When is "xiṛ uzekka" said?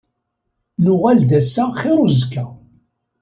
1.79-2.45